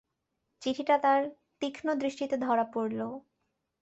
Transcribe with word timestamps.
চিঠিটা 0.61 0.95
তার 0.97 1.21
তীক্ষদৃষ্টিতে 1.61 2.35
ধরা 2.37 2.65
পড়ল। 2.73 3.01